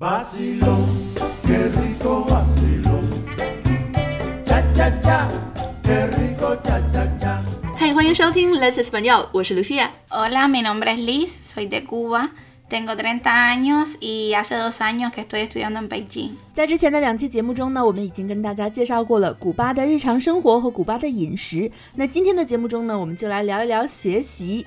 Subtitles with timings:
[0.00, 0.86] Vacilón,
[1.44, 3.10] qué rico vacilón.
[4.44, 5.28] Cha cha cha,
[5.82, 7.42] qué rico cha cha cha.
[7.74, 9.90] 嗨，欢迎收听 Let's Español，我是 Lucia。
[10.10, 12.30] Hola, mi nombre es Liz, soy de Cuba,
[12.68, 16.36] tengo 30 años y hace dos años que estoy estudiando en Beijing.
[16.52, 21.68] 在之前的两期节目中呢，我们已经跟大家介绍过了古巴的日常生活和古巴的饮食。
[21.96, 24.64] 那今天的节目中呢，我们就来聊一聊学习。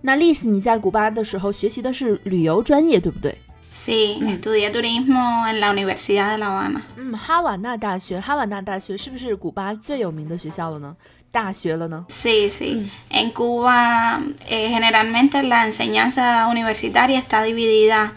[0.00, 3.32] 那 Liz，你在古巴的时候学习的是旅游专业，对不对？
[3.71, 6.81] Sí, estudié turismo en la Universidad de La Habana.
[6.97, 10.95] 嗯，哈瓦那大学，哈瓦那大学是不是古巴最有名的学校了呢？
[11.31, 12.05] 大学了呢？
[12.09, 12.89] Sí, sí.
[13.09, 18.13] En Cuba eh, generalmente la enseñanza universitaria está dividida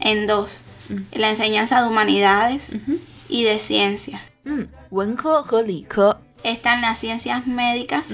[0.00, 0.64] en dos.
[1.12, 2.76] La enseñanza de humanidades
[3.28, 4.20] y de ciencias.
[4.44, 6.18] 嗯，文科和理科。
[6.44, 8.10] Están las ciencias médicas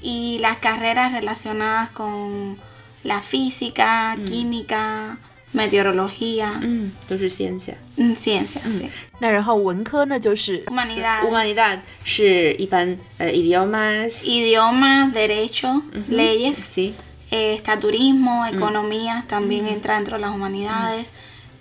[0.00, 2.56] y las carreras relacionadas con
[3.02, 5.18] la física, química,
[5.52, 7.74] meteorología, 嗯，都是 ciencia。
[7.96, 8.62] mm, ciencias.
[8.66, 8.88] sí.
[9.20, 14.24] 那然后文科呢，就是 Humanidad humanidad 是一般呃 idiomas。
[14.24, 16.56] Idioma, derecho, leyes.
[16.56, 16.94] Sí.
[17.30, 21.12] eh, está turismo, economía, también entra dentro de las humanidades.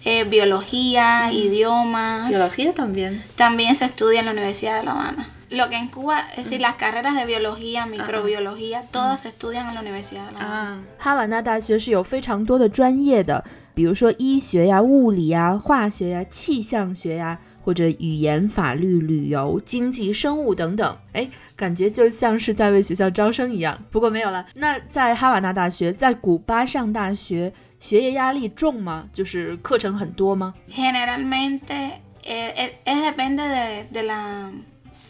[0.04, 2.30] eh, biología, idiomas.
[2.30, 3.22] biología también.
[3.36, 5.30] También se estudia en la Universidad de La Habana.
[5.52, 9.76] Lo que en Cuba, es decir, las carreras de biología, microbiología, todas se estudian en
[9.76, 10.80] la Universidad de La Habana.
[10.80, 13.44] 啊，哈瓦那大学是有非常多的专业的，
[13.77, 20.97] 比如说医学呀、物理呀、化学呀、气象学呀，或者语言、法律、旅游、经济、生物等等。
[21.13, 23.79] 哎，感觉就像是在为学校招生一样。
[23.91, 24.47] 不过没有了。
[24.55, 29.07] 那在哈瓦那大学，在古巴上大学，学业压力重吗？
[29.13, 31.91] 就是课程很多吗？Generalmente
[32.25, 34.51] eh, es, es depende de, de la,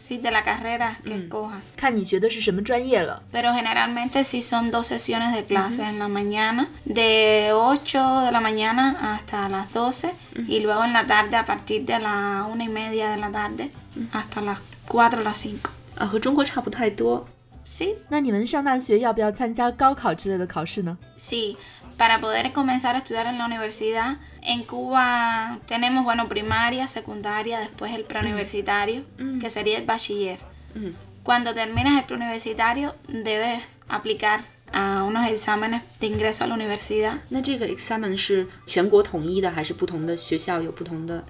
[0.06, 1.66] sí, de la carrera que escojas.
[1.76, 3.22] 看你学的是什么专业了。
[3.32, 8.42] Pero generalmente sí son dos sesiones de clases en la mañana, de 8 de la
[8.42, 10.14] mañana hasta las 12
[10.48, 13.72] y luego en la tarde a partir de la una y media de la tarde
[14.12, 15.70] hasta las 4 o las 5.
[15.98, 17.28] 啊，和中国差不太多。
[17.67, 17.97] Sí.
[21.17, 21.57] Sí.
[21.97, 27.93] Para poder comenzar a estudiar en la universidad, en Cuba tenemos, bueno, primaria, secundaria, después
[27.93, 29.37] el preuniversitario, mm.
[29.37, 29.41] Mm.
[29.41, 30.39] que sería el bachiller.
[30.77, 30.91] Mm.
[31.25, 34.43] Cuando terminas el preuniversitario, debes aplicar
[34.77, 37.21] a unos exámenes de ingreso a la universidad.
[37.31, 38.13] ¿No examen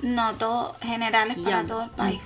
[0.03, 2.21] No, todos generales para todo el país.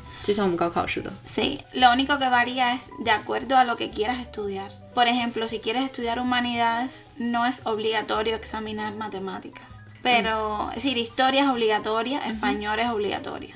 [1.24, 4.72] Sí, lo único que varía es de acuerdo a lo que quieras estudiar.
[4.94, 9.66] Por ejemplo, si quieres estudiar humanidades, no es obligatorio examinar matemáticas.
[10.02, 13.54] Pero, es decir, historia es obligatoria, español es obligatoria.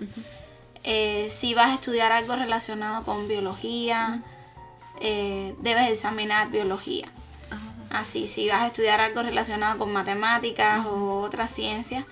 [0.83, 4.21] Eh, si vas a estudiar algo relacionado con biología,
[5.01, 7.09] eh, debes examinar biología.
[7.95, 12.05] Así, si vas a estudiar algo relacionado con matemáticas o otras ciencias,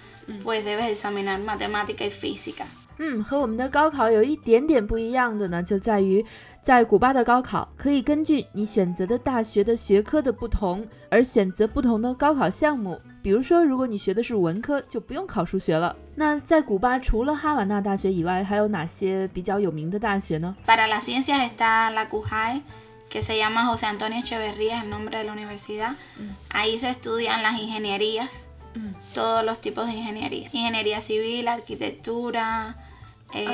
[0.44, 2.64] pues debes examinar matemática y física.
[2.98, 6.24] 嗯，和我们的高考有一点点不一样的呢，就在于
[6.62, 13.00] 在古巴的高考可以根据你选择的大学的学科的不同而选择不同的高考项目。
[13.20, 15.96] 比如说，如果你学的是文科，就不用考数学了。
[16.14, 22.60] 那在古巴除了哈瓦那大学以外，还有哪些比较有名的大学呢？Para las ciencias está la CUJAE,
[23.12, 25.92] que se llama José Antonio Echeverría, es el nombre de la universidad.
[26.48, 28.30] Ahí se estudian las ingenierías,
[29.14, 30.48] todos los tipos de ingeniería.
[30.50, 32.74] Ingeniería civil, arquitectura,
[33.32, 33.46] eh,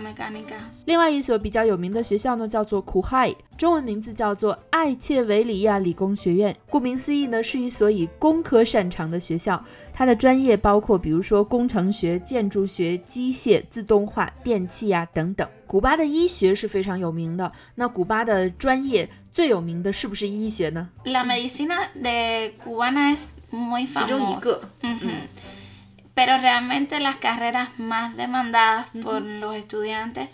[0.00, 0.56] mecánica.
[0.86, 6.54] 另外一所比较有名的学校呢，叫做苦海，中文名字叫做艾切维里亚理工学院。
[6.68, 9.64] 顾名思义呢，是一所以工科擅长的学校。
[9.96, 15.48] 它的专业包括，比如说工程学、建筑学、机械、自动化、电气呀、等等。
[15.68, 17.50] 古巴的医学是非常有名的。
[17.76, 25.08] 那古巴的专业最有名的是不是医学呢？La medicina de cubana es muy 其中一.个，Ujú.
[26.14, 30.28] Pero realmente las carreras más demandadas por los estudiantes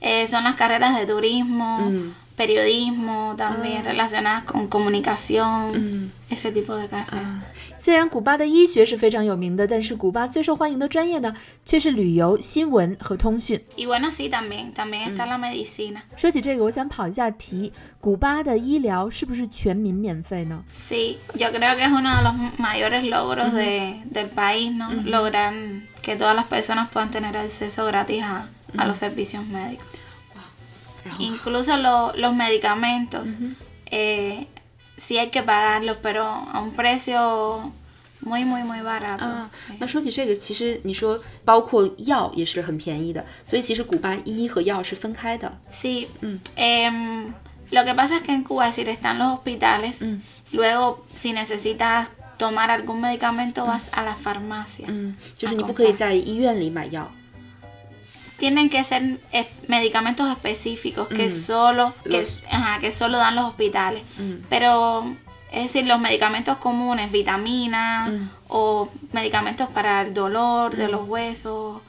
[0.00, 1.92] eh, son las carreras de turismo,
[2.39, 7.43] periodismo, también relacionadas con comunicación, ese tipo de carreras.
[7.77, 11.35] 虽然古巴的医学是非常有名的，但是古巴最受欢迎的专业呢，
[11.65, 13.61] 却是旅游、新闻和通讯。
[13.75, 16.01] Y bueno, sí, también, también está la medicina.
[16.17, 17.71] 说起这个，我想跑一下题，
[18.01, 20.63] 古巴的医疗是不是全民免费呢？
[20.71, 24.91] Sí, yo creo que es uno de los mayores logros de- del país, ¿no?
[25.05, 25.53] Lograr
[26.01, 28.47] que todas las personas puedan tener acceso gratis a,
[28.77, 29.85] a los servicios médicos.
[31.03, 33.29] 然后 Incluso lo- los medicamentos,
[33.91, 34.47] eh,
[34.97, 37.71] sí hay que pagarlos, pero a un precio
[38.21, 39.23] muy, muy, muy barato.
[39.23, 45.51] 啊 Sí.，那说起这个，其实你说包括药也是很便宜的，所以其实古巴医和药是分开的。
[45.71, 46.07] Sí.
[46.55, 47.33] Em,
[47.71, 50.03] lo que pasa es que en Cuba, es decir, están los hospitales.
[50.53, 54.85] Luego, si necesitas tomar algún medicamento vas a la farmacia.
[54.87, 57.11] 嗯，就是你不可以在医院里买药。
[58.39, 63.45] Tienen que ser eh, medicamentos específicos que solo que, Los- ajá, que solo dan los
[63.45, 64.03] hospitales.
[64.49, 65.05] Pero
[65.53, 68.11] es decir, los medicamentos comunes, vitaminas
[68.49, 71.81] o medicamentos para el dolor de los huesos,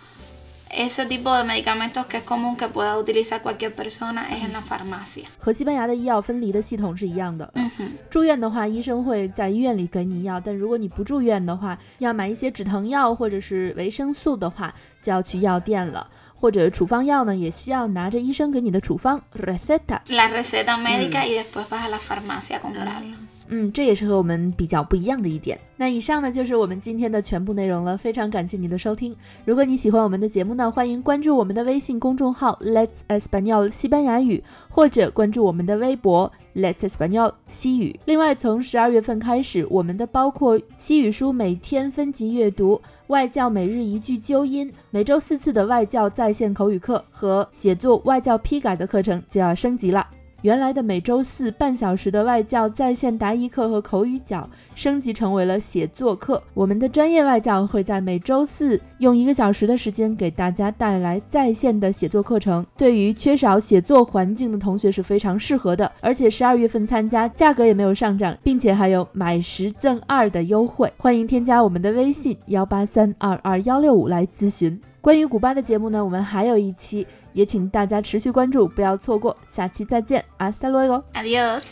[0.70, 4.60] ese tipo de medicamentos que es común que pueda utilizar cualquier persona es en la
[4.60, 5.24] farmacia.
[5.40, 7.52] 和西班牙的医药分离的系统是一样的。
[7.56, 7.88] Ujú.
[8.08, 16.06] 住院的话，医生会在医院里给你药，但如果你不住院的话，要买一些止疼药或者是维生素的话，就要去药店了。
[16.41, 19.99] 或者处方药呢，也需要拿着医生给你的处方 receta。
[20.09, 23.13] La receta médica y después vas a la farmacia a comprarlo.
[23.53, 25.59] 嗯，这也是和我们比较不一样的一点。
[25.75, 29.15] 那以上呢就是我们今天的全部内容了，非常感谢你的收听。
[29.45, 37.99] 如果你喜欢我们的节目呢，欢迎关注我们的微信公众号 Let's Espanol 西班牙语，或者关注我们的微博 Let's Espanol 西语。
[38.05, 42.81] 另外，从十二月份开始，我们的包括西语书每天分级阅读、
[43.11, 50.07] 外教每日一句纠音、每周四次的外教在线口语课和写作外教批改的课程就要升级了。
[50.43, 56.41] 原来的每周四半小时的外教在线答疑课和口语角升级成为了写作课。
[56.53, 65.91] 我们的专业外教会在每周四用一个小时的时间给大家带来在线的写作课程，对于缺少写作环境的同学是非常适合的。
[65.99, 70.93] 而且十二月份参加，价格也没有上涨，并且还有买十赠二的优惠。
[70.97, 74.79] 欢迎添加我们的微信幺八三二二幺六五来咨询。
[75.01, 79.35] 关于古巴的节目呢，我们还有一期，也请大家持续关注，不要错过。
[79.47, 81.03] 下期再见，阿萨罗哟。
[81.15, 81.63] Adiós.